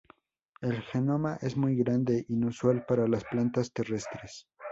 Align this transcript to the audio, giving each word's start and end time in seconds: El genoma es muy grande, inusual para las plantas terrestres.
El 0.61 0.81
genoma 0.81 1.37
es 1.43 1.55
muy 1.55 1.75
grande, 1.75 2.25
inusual 2.29 2.87
para 2.87 3.07
las 3.07 3.23
plantas 3.25 3.71
terrestres. 3.71 4.47